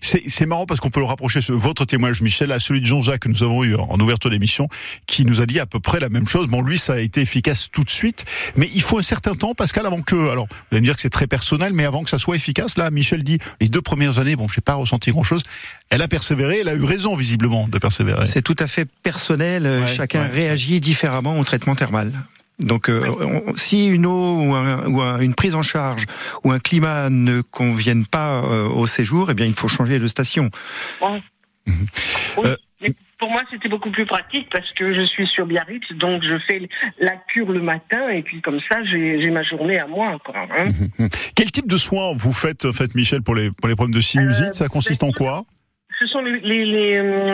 [0.01, 3.29] C'est marrant parce qu'on peut le rapprocher, votre témoignage, Michel, à celui de Jean-Jacques que
[3.29, 4.67] nous avons eu en ouverture d'émission,
[5.07, 6.47] qui nous a dit à peu près la même chose.
[6.47, 9.53] Bon, lui, ça a été efficace tout de suite, mais il faut un certain temps,
[9.53, 12.09] Pascal, avant que, alors, vous allez me dire que c'est très personnel, mais avant que
[12.09, 15.43] ça soit efficace, là, Michel dit, les deux premières années, bon, j'ai pas ressenti grand-chose.
[15.89, 18.25] Elle a persévéré, elle a eu raison, visiblement, de persévérer.
[18.25, 19.63] C'est tout à fait personnel.
[19.63, 20.27] Ouais, Chacun ouais.
[20.27, 22.11] réagit différemment au traitement thermal.
[22.59, 26.05] Donc, euh, on, si une eau ou, un, ou un, une prise en charge
[26.43, 30.07] ou un climat ne conviennent pas euh, au séjour, eh bien, il faut changer de
[30.07, 30.49] station.
[31.01, 31.23] Ouais.
[31.67, 32.45] Oui.
[32.45, 32.55] Euh,
[33.17, 36.69] pour moi, c'était beaucoup plus pratique parce que je suis sur Biarritz, donc je fais
[36.99, 40.17] la cure le matin et puis comme ça, j'ai ma journée à moi.
[40.23, 40.69] Quoi, hein.
[40.97, 41.07] mmh.
[41.35, 44.53] Quel type de soins vous faites, faites Michel, pour les, pour les problèmes de sinusite?
[44.53, 45.43] Ça consiste en quoi?
[45.99, 46.65] Ce sont les, les,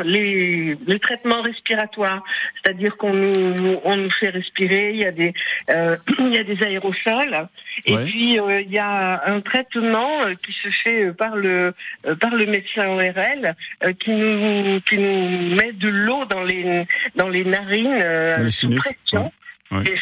[0.04, 2.24] les, les, traitements respiratoires,
[2.56, 5.34] c'est-à-dire qu'on nous, on nous fait respirer, il y a des,
[5.70, 7.48] euh, il y a des aérosols,
[7.86, 8.06] et ouais.
[8.06, 10.10] puis euh, il y a un traitement
[10.44, 11.74] qui se fait par le,
[12.20, 13.56] par le médecin ORL,
[14.00, 19.26] qui, nous, qui nous met de l'eau dans les, dans les narines sous pression.
[19.26, 19.32] Ouais.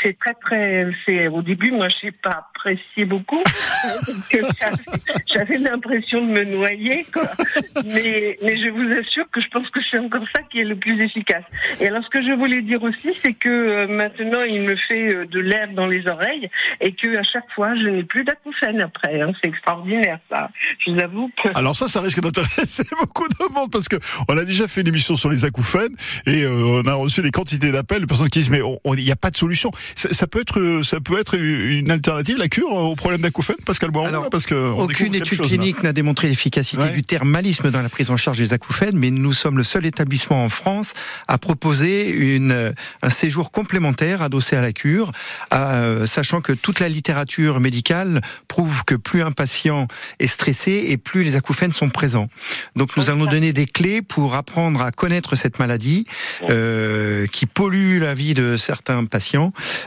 [0.02, 3.42] C'est très très, c'est au début moi je n'ai pas apprécié beaucoup,
[5.34, 7.30] j'avais l'impression de me noyer quoi.
[7.86, 10.76] Mais mais je vous assure que je pense que c'est encore ça qui est le
[10.76, 11.44] plus efficace.
[11.80, 15.16] Et alors ce que je voulais dire aussi c'est que euh, maintenant il me fait
[15.16, 16.50] euh, de l'air dans les oreilles
[16.82, 19.22] et que à chaque fois je n'ai plus d'acouphènes après.
[19.22, 19.32] Hein.
[19.42, 20.50] C'est extraordinaire ça.
[20.80, 21.50] Je vous avoue que.
[21.56, 24.88] Alors ça ça risque d'intéresser beaucoup de monde parce que on a déjà fait une
[24.88, 28.40] émission sur les acouphènes et euh, on a reçu des quantités d'appels de personnes qui
[28.40, 29.63] disent mais il n'y a pas de solution
[29.96, 33.92] ça, ça, peut être, ça peut être une alternative, la cure au problème d'acouphènes, Pascal
[33.92, 36.92] Boiron Alors, parce que aucune étude clinique n'a démontré l'efficacité ouais.
[36.92, 40.44] du thermalisme dans la prise en charge des acouphènes, mais nous sommes le seul établissement
[40.44, 40.94] en France
[41.28, 45.12] à proposer une, un séjour complémentaire adossé à la cure,
[45.50, 49.88] à, euh, sachant que toute la littérature médicale prouve que plus un patient
[50.20, 52.30] est stressé et plus les acouphènes sont présents.
[52.76, 56.06] Donc nous allons donner des clés pour apprendre à connaître cette maladie
[56.50, 59.43] euh, qui pollue la vie de certains patients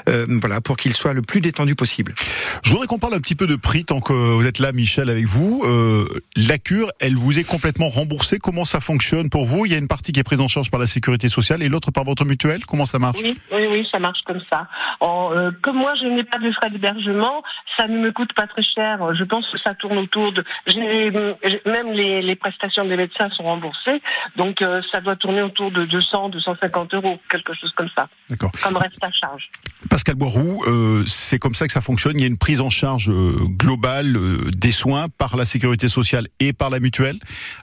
[0.08, 2.14] euh, voilà, pour qu'il soit le plus détendu possible.
[2.62, 5.08] Je voudrais qu'on parle un petit peu de prix tant que vous êtes là, Michel,
[5.08, 5.62] avec vous.
[5.64, 8.38] Euh, la cure, elle vous est complètement remboursée.
[8.38, 9.66] Comment ça fonctionne pour vous?
[9.66, 11.68] Il y a une partie qui est prise en charge par la sécurité sociale et
[11.68, 12.66] l'autre par votre mutuelle.
[12.66, 13.20] Comment ça marche?
[13.22, 14.68] Oui, oui, oui, ça marche comme ça.
[15.00, 17.42] En, euh, comme moi, je n'ai pas de frais d'hébergement,
[17.76, 19.14] ça ne me coûte pas très cher.
[19.14, 20.44] Je pense que ça tourne autour de.
[21.66, 24.02] Même les, les, prestations des médecins sont remboursées,
[24.36, 28.08] donc euh, ça doit tourner autour de 200, 250 euros, quelque chose comme ça.
[28.28, 28.52] D'accord.
[28.62, 29.45] Comme reste à charge.
[29.90, 32.16] Pascal Boiroux, euh, c'est comme ça que ça fonctionne.
[32.16, 35.88] Il y a une prise en charge euh, globale euh, des soins par la sécurité
[35.88, 37.18] sociale et par la mutuelle.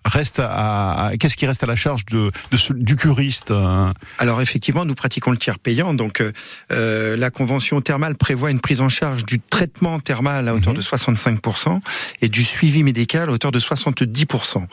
[0.06, 3.94] Reste à, à qu'est-ce qui reste à la charge de, de ce, du curiste hein
[4.20, 5.96] Alors effectivement, nous pratiquons le tiers payant.
[5.96, 6.24] Donc
[6.72, 10.78] euh, la convention thermale prévoit une prise en charge du traitement thermal à hauteur mmh.
[10.78, 11.80] de 65%
[12.22, 14.66] et du suivi médical à hauteur de 70%.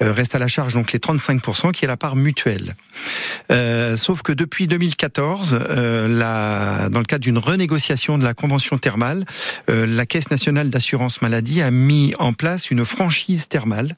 [0.00, 2.74] reste à la charge donc les 35% qui est la part mutuelle.
[3.96, 5.58] sauf que depuis 2014,
[6.08, 9.24] la la, dans le cadre d'une renégociation de la convention thermale,
[9.70, 13.96] euh, la Caisse nationale d'assurance maladie a mis en place une franchise thermale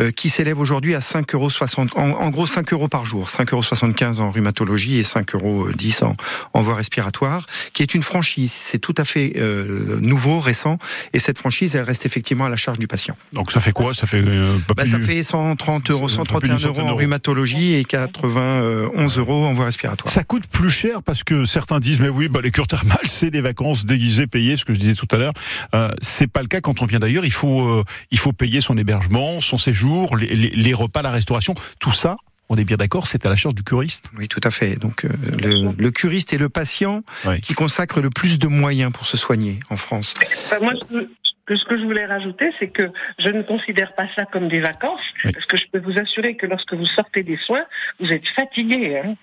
[0.00, 1.50] euh, qui s'élève aujourd'hui à 5,60 euros,
[1.96, 5.68] en, en, gros 5 euros par jour, 5,75 euros en rhumatologie et 5,10 euros
[6.02, 6.16] en,
[6.58, 8.52] en voie respiratoire, qui est une franchise.
[8.52, 10.78] C'est tout à fait euh, nouveau, récent,
[11.12, 13.16] et cette franchise, elle reste effectivement à la charge du patient.
[13.32, 13.94] Donc ça fait quoi?
[13.94, 16.56] Ça fait euh, pas Bah, plus- ça fait 130 euros, C'est un peu plus 131
[16.56, 20.12] d'une euros en rhumatologie et 91 euros en voie respiratoire.
[20.12, 23.30] Ça coûte plus cher parce que certains disent mais oui bah les cures thermales c'est
[23.30, 25.32] des vacances déguisées payées ce que je disais tout à l'heure
[25.74, 28.60] euh, c'est pas le cas quand on vient d'ailleurs il faut euh, il faut payer
[28.60, 32.16] son hébergement son séjour les, les- les repas la restauration tout ça
[32.48, 34.76] on est bien d'accord c'est à la charge du curiste Oui, tout à fait.
[34.78, 35.08] Donc euh,
[35.42, 37.40] le, le curiste est le patient Oui.
[37.40, 40.14] qui consacre le plus de moyens pour se soigner en France.
[40.44, 41.08] Enfin, moi, ce que,
[41.46, 42.84] que- ce que je voulais rajouter, c'est que
[43.18, 45.32] je ne considère pas ça comme des vacances, Oui.
[45.32, 47.64] parce que je peux vous assurer que lorsque vous sortez des soins,
[47.98, 49.00] vous êtes fatigué.
[49.04, 49.14] Hein.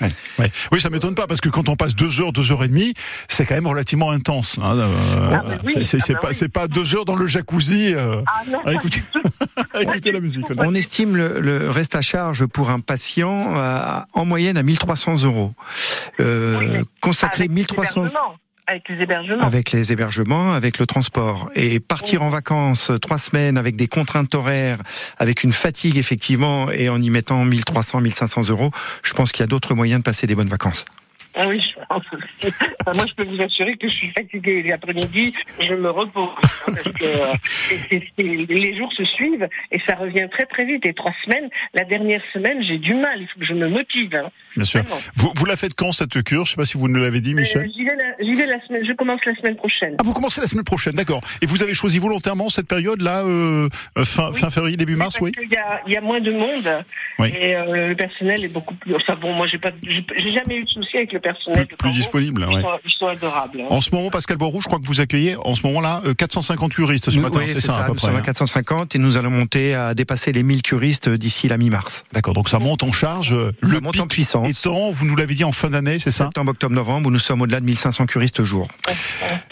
[0.00, 0.50] Ouais.
[0.72, 2.92] oui ça m'étonne pas parce que quand on passe deux heures deux heures et demie
[3.28, 4.88] c'est quand même relativement intense hein, euh,
[5.32, 6.34] Ah, bah oui, c'est- ah, bah pas oui.
[6.34, 9.02] c'est pas deux heures dans le jacuzzi euh, Ah non, à écouter,
[9.74, 14.06] à écouter la musique On estime le, le reste à charge pour un patient à-
[14.12, 15.52] en moyenne à 1300 euros.
[16.20, 16.66] Euh, Oui,
[17.00, 18.36] consacrer avec les 1300 hébergements.
[18.68, 19.42] Avec les hébergements.
[19.42, 21.50] avec les hébergements, avec le transport.
[21.54, 24.78] Et partir en vacances trois semaines avec des contraintes horaires,
[25.18, 28.70] avec une fatigue effectivement, et en y mettant 1300, 1500 euros,
[29.02, 30.84] je pense qu'il y a d'autres moyens de passer des bonnes vacances.
[31.38, 32.54] Ah oui, je pense aussi.
[32.80, 36.28] Enfin, moi, je peux vous assurer que je suis fatigué l'après-midi, je me repose.
[36.42, 40.46] hein, parce que euh, c'est- c'est- c'est- les jours se suivent et ça revient très
[40.46, 40.86] très vite.
[40.86, 43.20] Et trois semaines, la dernière semaine, j'ai du mal.
[43.20, 44.14] Il faut que je me motive.
[44.16, 44.30] hein.
[44.56, 44.82] bien sûr
[45.16, 46.46] vous, vous la faites quand cette cure?
[46.46, 48.46] Je sais pas si vous nous l'avez dit Michel Euh, J'y vais, la- j'y vais
[48.46, 48.84] la semaine.
[48.86, 49.94] Je commence la semaine prochaine.
[49.98, 51.20] Ah, vous commencez la semaine prochaine, d'accord.
[51.42, 53.68] Et vous avez choisi volontairement cette période-là, euh,
[53.98, 54.38] euh, fin, Oui.
[54.40, 56.66] fin février, début mars, parce oui qu'il y a, il y a moins de monde
[57.18, 57.28] Oui.
[57.38, 58.94] et le personnel est beaucoup plus.
[58.94, 61.25] Enfin bon, moi j'ai pas, j'ai j'ai jamais eu de souci avec le personnel.
[61.34, 61.94] Plus, de plus Cambo.
[61.94, 62.62] disponible, Ils, ouais.
[62.62, 63.60] sont, ils sont adorables.
[63.62, 63.66] hein.
[63.70, 66.72] En ce moment, Pascal Boiroux, je crois que vous accueillez en ce moment-là euh, 450
[66.72, 68.06] curistes ce Nous- matin, oui, c'est ça, à peu nous près.
[68.08, 68.22] sommes à hein.
[68.22, 72.04] 450 et nous allons monter à dépasser les 1000 curistes d'ici la mi-mars.
[72.12, 73.32] D'accord, donc ça monte en charge.
[73.32, 74.48] euh, Ça Le monte en puissance.
[74.48, 77.18] étant, vous nous l'avez dit en fin d'année, c'est ça Septembre, octobre, novembre, où nous
[77.18, 78.68] sommes au-delà de 1500 curistes jour.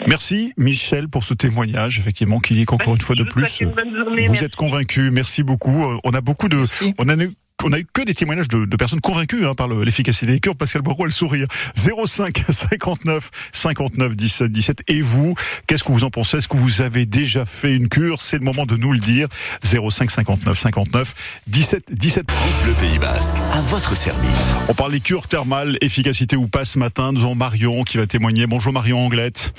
[0.07, 4.27] Merci Michel pour ce témoignage, effectivement, qui dit qu'encore une fois de plus, journée.
[4.27, 5.09] vous êtes convaincu.
[5.11, 5.83] Merci beaucoup.
[5.85, 6.93] Euh, On a beaucoup de, Merci.
[6.99, 7.31] on a eu
[7.65, 10.39] on a eu que des témoignages de, de personnes convaincues hein, par le- l'efficacité des
[10.39, 10.55] cures.
[10.55, 11.47] Pascal Boiroux a le sourire.
[11.75, 14.77] 05 59 59 17 17.
[14.87, 15.33] Et vous,
[15.67, 16.37] qu'est-ce que vous en pensez?
[16.37, 18.21] Est-ce que vous avez déjà fait une cure?
[18.21, 19.27] C'est le moment de nous le dire.
[19.63, 21.13] 05 59 59
[21.47, 22.31] 17 17.
[22.31, 24.53] France Bleu Pays Basque, à votre service.
[24.69, 27.11] On parle des cures thermales, efficacité ou pas ce matin?
[27.11, 28.45] Nous avons Marion qui va témoigner.
[28.45, 29.53] Bonjour Marion Anglette.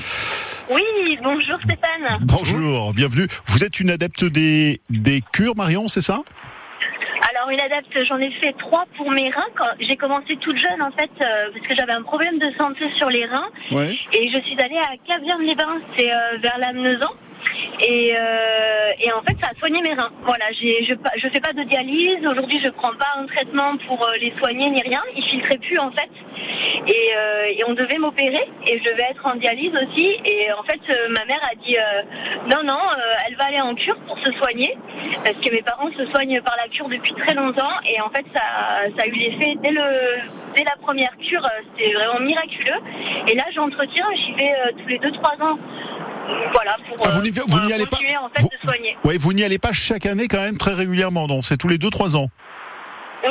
[0.70, 0.82] Oui,
[1.22, 2.18] bonjour Stéphane.
[2.22, 3.26] Bonjour, bienvenue.
[3.46, 6.22] Vous êtes une adepte des, des cures, Marion, c'est ça?
[7.46, 9.46] Alors une adepte, j'en ai fait trois pour mes reins.
[9.78, 13.08] J'ai commencé toute jeune en fait, euh, parce que j'avais un problème de santé sur
[13.08, 13.94] les reins, Ouais.
[14.12, 17.10] et je suis allée à Cavierne-les-Bains, c'est euh, vers l'Amnezan.
[17.80, 20.10] Et, euh, et en fait, ça a soigné mes reins.
[20.22, 20.84] Voilà, je,
[21.16, 22.26] je fais pas de dialyse.
[22.26, 25.02] Aujourd'hui, je prends pas un traitement pour euh, les soigner ni rien.
[25.14, 26.10] Ils filtraient plus en fait.
[26.86, 30.16] Et, euh, et on devait m'opérer et je devais être en dialyse aussi.
[30.24, 31.76] Et en fait, ma mère a dit
[32.50, 32.78] non, non,
[33.26, 34.76] elle va aller en cure pour se soigner
[35.24, 37.72] parce que mes parents se soignent par la cure depuis très longtemps.
[37.84, 39.82] Et en fait, ça, ça a eu l'effet dès le
[40.54, 41.46] dès la première cure.
[41.76, 42.80] C'était vraiment miraculeux.
[43.28, 44.06] Et là, j'entretiens.
[44.14, 45.58] J'y vais tous les 2-3 ans.
[46.52, 48.68] Voilà pour, Ah, vous euh, n'y- n'y euh, allez pas continuer en fait Vous- de
[48.68, 48.96] soigner.
[49.04, 51.78] Ouais, vous n'y allez pas chaque année quand même très régulièrement, donc c'est tous les
[51.78, 52.28] 2-3 ans?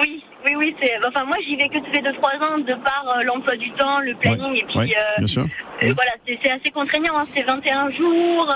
[0.02, 0.76] Oui, oui, oui.
[0.82, 3.72] C'est, enfin, moi, j'y vais que tous les 2-3 ans de par euh, l'emploi du
[3.72, 4.56] temps, le planning.
[4.56, 5.44] et puis, Ouais, euh, bien sûr.
[5.44, 7.18] euh, voilà, c'est, assez contraignant.
[7.18, 7.26] hein.
[7.34, 8.54] C'est 21 jours.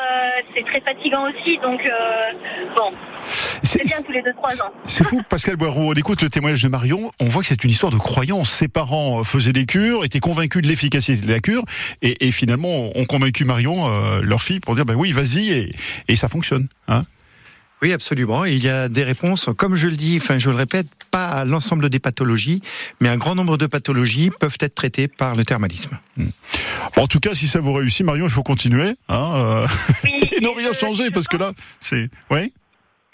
[0.56, 1.58] c'est très fatigant aussi.
[1.60, 1.82] Donc,
[2.76, 2.92] bon,
[3.64, 4.72] c'est bien tous les 2-3 ans.
[4.86, 5.92] C'est fou, Pascal Boireau.
[5.92, 7.12] On écoute le témoignage de Marion.
[7.20, 8.50] On voit que c'est une histoire de croyance.
[8.50, 11.64] Ses parents faisaient des cures, étaient convaincus de l'efficacité de la cure,
[12.02, 13.88] et, et finalement ont convaincu Marion,
[14.22, 15.76] leur fille, pour dire bah oui, vas-y, et,
[16.08, 16.68] et ça fonctionne.
[16.88, 17.04] Hein
[17.82, 18.44] Oui, absolument.
[18.46, 21.46] Il y a des réponses, comme je le dis, enfin je le répète, pas à
[21.46, 22.62] l'ensemble des pathologies,
[23.00, 25.98] mais un grand nombre de pathologies peuvent être traitées par le thermalisme.
[26.18, 28.96] Bon, en tout cas, si ça vous réussit, Marion, il faut continuer.
[29.08, 29.68] Hein, euh,
[30.04, 32.10] Oui, et non rien je- changer, parce que là, c'est.
[32.30, 32.52] Ouais.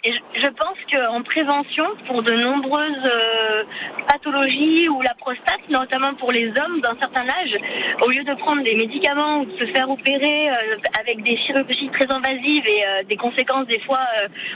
[0.05, 3.63] Et je, pense qu'en prévention, pour de nombreuses euh,
[4.07, 7.57] pathologies ou la prostate, notamment pour les hommes d'un certain âge,
[8.03, 10.53] au lieu de prendre des médicaments ou de se faire opérer euh,
[10.99, 14.01] avec des chirurgies très invasives et euh, des conséquences des fois,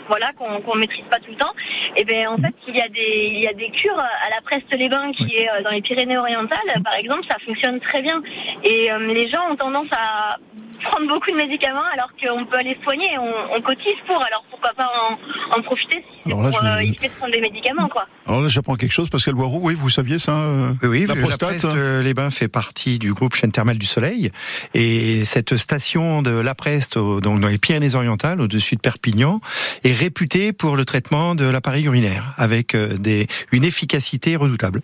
[0.07, 1.53] voilà, qu'on qu'on maîtrise pas tout le temps,
[1.95, 4.41] et bien en fait, il y a des il y a des cures à la
[4.41, 8.21] Preste-les-Bains qui est dans les Pyrénées-Orientales, par exemple, ça fonctionne très bien.
[8.63, 10.37] Et les gens ont tendance à
[10.83, 13.17] prendre beaucoup de médicaments alors qu'on peut aller se soigner.
[13.17, 15.17] On, on cotise pour, alors pourquoi pas en,
[15.55, 18.05] en profiter Alors là, pour je- euh, éviter de prendre des médicaments, quoi.
[18.27, 19.59] Alors là, j'apprends quelque chose, Pascal Boiroux.
[19.63, 21.73] Oui, vous saviez ça euh, Oui, oui, La la, prostate, Preste, hein.
[21.75, 24.31] euh, les Bains fait partie du groupe chaîne thermale du Soleil
[24.73, 29.39] et cette station de la Preste, donc dans les Pyrénées-Orientales, au-dessus de Perpignan,
[29.83, 34.81] est réputée pour le traitement de l'appareil urinaire avec des, une efficacité redoutable.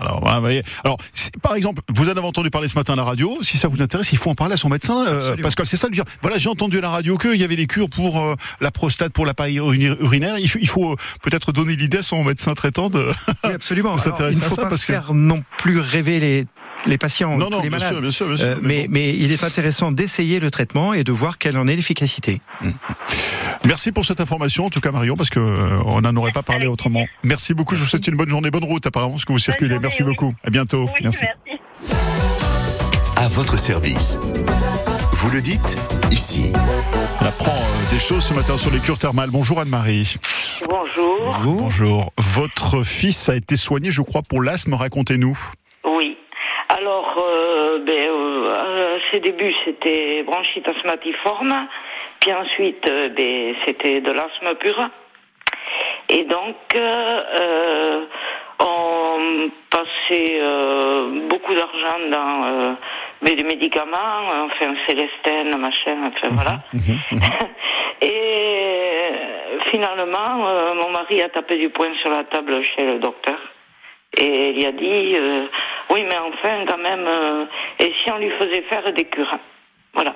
[0.00, 0.62] Alors, voyez.
[0.84, 0.96] Alors,
[1.42, 3.38] par exemple, vous en avez entendu parler ce matin à la radio.
[3.42, 5.36] Si ça vous intéresse, il faut en parler à son médecin, euh.
[5.36, 5.66] Pascal.
[5.66, 6.04] C'est ça, lui dire.
[6.22, 9.12] Voilà, j'ai entendu à la radio qu'il y avait des cures pour euh, la prostate,
[9.12, 10.38] pour l'appareil uri- urinaire.
[10.38, 13.06] Il faut, il faut euh, peut-être donner l'idée à son médecin traitant de.
[13.44, 13.94] Oui, absolument.
[14.06, 16.44] Alors, il ne faut pas parce que- faire non plus rêver les,
[16.86, 17.92] les patients, non, tous non, les bien malades.
[17.92, 18.46] sûr, bien sûr, bien sûr.
[18.46, 21.76] Euh, mais, mais il est intéressant d'essayer le traitement et de voir quelle en est
[21.76, 22.40] l'efficacité.
[23.64, 26.42] Merci pour cette information, en tout cas Marion, parce que euh, on n'en aurait pas
[26.42, 27.06] parlé autrement.
[27.22, 27.74] Merci beaucoup.
[27.76, 29.70] Je vous souhaite une bonne journée, bonne route apparemment, parce que vous circulez.
[29.70, 30.10] journée, merci oui.
[30.10, 30.34] beaucoup.
[30.44, 30.84] À bientôt.
[30.84, 31.24] Oui, merci.
[31.46, 31.60] merci.
[33.16, 34.18] À votre service.
[35.12, 35.76] Vous le dites
[36.10, 36.52] ici.
[37.20, 39.30] On apprend euh, des choses ce matin sur les cures thermales.
[39.30, 40.16] Bonjour Anne-Marie.
[40.68, 41.38] Bonjour.
[41.44, 42.12] Bonjour.
[42.18, 44.74] Votre fils a été soigné, je crois, pour l'asthme.
[44.74, 45.38] Racontez-nous.
[45.84, 46.16] Oui.
[46.84, 51.66] Alors, euh, ben, euh, à ses débuts, c'était bronchite asthmatiforme.
[52.20, 54.90] Puis ensuite, euh, ben, c'était de l'asthme pur.
[56.10, 56.56] Et donc,
[58.60, 60.42] on passait
[61.30, 62.76] beaucoup d'argent dans
[63.22, 66.60] ben, des médicaments, enfin, Célestine, machin, enfin voilà.
[68.02, 72.98] Et euh, finalement, euh, mon mari a tapé du poing sur la table chez le
[72.98, 73.38] docteur.
[74.18, 75.16] Et il a dit,
[75.90, 77.44] oui, mais enfin, quand même, euh,
[77.78, 79.36] et si on lui faisait faire des cures
[79.92, 80.14] Voilà.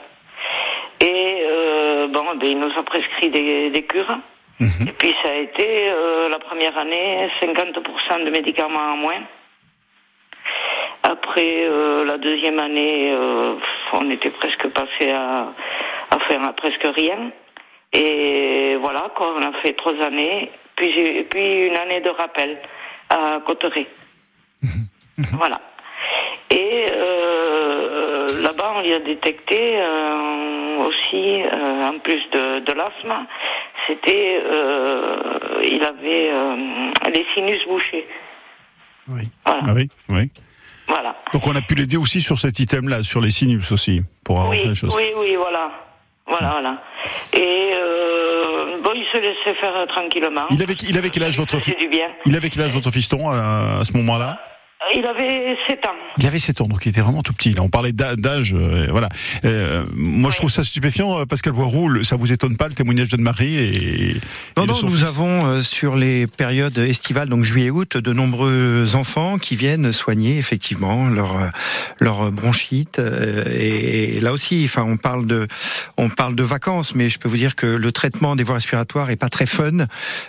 [1.01, 4.19] Et euh, bon, ben, il nous a prescrit des, des cures.
[4.61, 9.23] Et puis ça a été euh, la première année 50% de médicaments en moins.
[11.05, 11.69] Après
[12.05, 13.15] la deuxième année,
[13.93, 15.53] on était presque passé à,
[16.11, 17.31] à faire à presque rien.
[17.93, 22.59] Et voilà, quoi, on a fait trois années, puis, puis une année de rappel
[23.11, 23.87] à Cotteret.
[25.33, 25.61] Voilà.
[26.51, 33.27] Et euh, là-bas, on lui a détecté euh, aussi, euh, en plus de, de l'asthme,
[33.87, 36.57] c'était, euh, il avait euh,
[37.15, 38.07] les sinus bouchés.
[39.09, 39.23] Oui.
[39.45, 39.61] Voilà.
[39.69, 40.31] Ah oui, oui.
[40.87, 41.17] voilà.
[41.33, 44.63] Donc on a pu l'aider aussi sur cet item-là, sur les sinus aussi, pour arranger
[44.63, 44.95] Oui, les choses.
[44.97, 45.71] oui, oui, voilà.
[46.27, 46.83] Voilà, voilà.
[47.33, 50.45] Et euh, bon, il se laissait faire euh, tranquillement.
[50.51, 51.75] Il avait, il avait quel âge votre fils.
[52.27, 54.39] Il avait quel âge votre fiston à, à ce moment-là?
[54.97, 55.91] Il avait 7 ans.
[56.19, 57.51] Il avait 7 ans, donc il était vraiment tout petit.
[57.53, 59.09] Là, on parlait d'âge, euh, voilà.
[59.45, 62.05] Euh, moi, je trouve ça stupéfiant, euh, Pascal Boiroux.
[62.05, 64.17] Ça vous étonne pas le témoignage d'Anne-Marie et,
[64.57, 68.95] Non, et non, nous fils avons euh, sur les périodes estivales, donc juillet-août, de nombreux
[68.95, 71.35] enfants qui viennent soigner effectivement leur
[71.99, 73.01] leur bronchite.
[73.01, 75.49] euh, Et, et là aussi, enfin, on parle de
[75.97, 79.11] on parle de vacances, mais je peux vous dire que le traitement des voies respiratoires
[79.11, 79.87] est pas très fun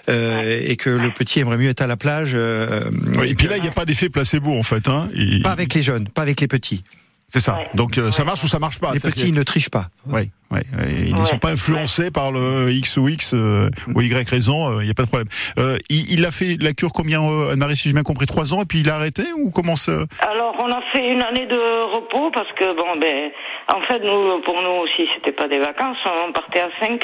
[0.10, 2.32] euh, et que le petit aimerait mieux être à la plage.
[2.34, 2.82] euh,
[3.18, 4.88] Oui, et puis là, il n'y a pas d'effet placebo en fait.
[4.88, 5.10] Hein.
[5.44, 6.84] Pas avec les jeunes, pas avec les petits.
[7.32, 7.54] C'est ça.
[7.58, 7.70] Ouais.
[7.76, 8.92] Donc euh, ça marche ou ça marche pas.
[8.92, 9.90] les petits ils ne trichent pas.
[10.08, 11.26] Oui, ils ne Ouais.
[11.26, 14.90] sont pas influencés par le X ou X euh, ou Y raison, euh, il n'y
[14.92, 15.28] a pas de problème.
[15.60, 18.52] Euh, il, il a fait la cure combien, euh, Anne-Marie, si j'ai bien compris, trois
[18.52, 21.46] ans, et puis il a arrêté ou comment ça Alors, on a fait une année
[21.46, 23.30] de repos parce que, bon, ben,
[23.68, 25.98] en fait, nous, pour nous aussi, c'était pas des vacances,
[26.28, 27.00] on partait à 5.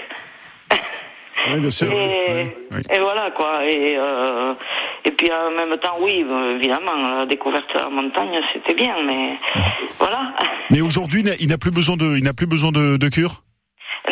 [1.53, 1.91] Oui, bien sûr.
[1.91, 2.47] Et,
[2.93, 3.65] et voilà, quoi.
[3.65, 4.53] Et, euh,
[5.05, 9.37] et puis, en même temps, oui, évidemment, la découverte de la montagne, c'était bien, mais
[9.99, 10.33] voilà.
[10.71, 13.09] Mais aujourd'hui, il n'a- il n'a plus besoin de, il n'a plus besoin de, de
[13.09, 13.41] cure?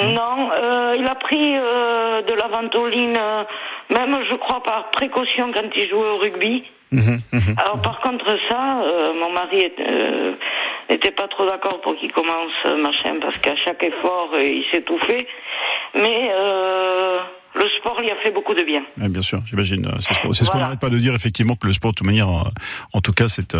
[0.01, 3.43] Non, euh, il a pris euh, de la ventoline, euh,
[3.91, 6.63] même, je crois, par précaution quand il jouait au rugby.
[7.57, 8.77] Alors par contre ça,
[9.19, 9.67] mon mari
[10.91, 12.51] n'était pas trop d'accord pour qu'il commence
[12.83, 15.25] machin parce qu'à chaque effort il s'étouffait.
[15.95, 16.29] Mais
[17.55, 18.83] le sport lui a fait beaucoup de bien.
[18.97, 19.89] Bien sûr, j'imagine.
[20.01, 22.29] C'est ce qu'on ce n'arrête pas de dire, effectivement, que le sport, de toute manière,
[22.29, 23.55] en tout cas, c'est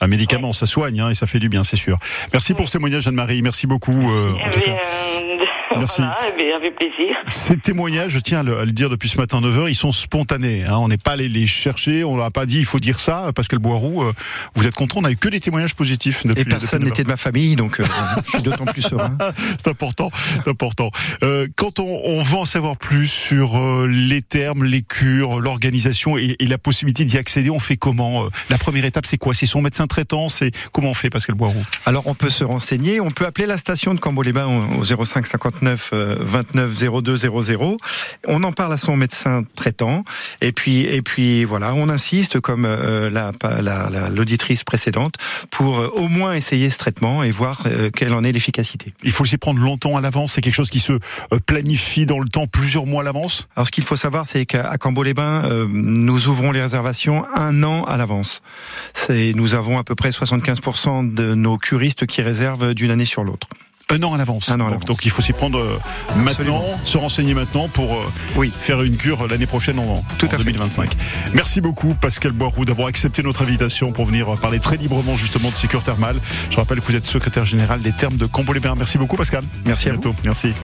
[0.00, 1.98] un médicament, ça soigne hein, et ça fait du bien, c'est sûr.
[2.32, 3.42] Merci pour ce témoignage, Anne-Marie.
[3.42, 3.92] Merci beaucoup.
[3.92, 4.66] euh, en Eh tout cas.
[4.66, 5.46] bien,
[5.78, 6.02] Merci.
[6.02, 7.16] voilà, eh bien, avec plaisir.
[7.28, 9.92] Ces témoignages, je tiens à le, à le dire depuis ce matin 9h, ils sont
[9.92, 10.64] spontanés.
[10.64, 10.76] Hein.
[10.76, 13.30] On n'est pas allé les chercher, on leur a pas dit il faut dire ça.
[13.34, 14.12] Pascal Boiroux, euh,
[14.54, 16.26] vous êtes content, on n'a eu que des témoignages positifs.
[16.26, 16.90] Depuis, Et personne depuis 9 heures.
[16.90, 17.84] n'était de ma famille, donc euh,
[18.26, 19.16] je suis d'autant plus serein.
[19.58, 20.10] C'est important,
[20.44, 20.90] c'est important.
[21.22, 26.16] Euh, quand on, on veut en savoir plus sur euh, les termes, les cures, l'organisation
[26.16, 29.34] et, et la possibilité d'y accéder, on fait comment euh, La première étape, c'est quoi?
[29.34, 31.64] C'est son médecin traitant C'est comment on fait, Pascal Boiroux?
[31.86, 35.26] Alors on peut se renseigner, on peut appeler la station de Cambo-les-Bains au au 05
[35.26, 37.76] 59 09 29 02 00.
[38.26, 40.04] On en parle à son médecin traitant.
[40.40, 43.32] Et puis, et puis voilà, on insiste comme euh, la
[44.10, 45.14] l'auditrice précédente
[45.50, 48.92] pour euh, au moins essayer ce traitement et voir euh, quelle en est l'efficacité.
[49.02, 50.32] Il faut s'y prendre longtemps à l'avance.
[50.32, 50.98] C'est quelque chose qui se
[51.46, 53.48] planifie dans le temps, plusieurs mois à l'avance.
[53.56, 57.96] Alors, ce qu'il faut savoir, c'est qu'à Cambo-les-Bains, nous ouvrons les réservations un an à
[57.96, 58.42] l'avance.
[59.08, 63.48] Nous avons à peu près 75% de nos curistes qui réservent d'une année sur l'autre.
[63.90, 64.48] Un an à l'avance.
[64.48, 65.78] Donc, donc, il faut s'y prendre euh,
[66.16, 68.52] maintenant, se renseigner maintenant pour euh, oui.
[68.54, 70.90] faire une cure l'année prochaine en, Tout en 2025.
[71.34, 75.54] Merci beaucoup Pascal Boiroux d'avoir accepté notre invitation pour venir parler très librement justement de
[75.54, 76.16] sécurité thermale.
[76.50, 78.74] Je rappelle que vous êtes secrétaire général des termes de Combo-les-Bains.
[78.76, 79.42] Merci beaucoup Pascal.
[79.64, 80.14] Merci à, bientôt.
[80.24, 80.52] Merci.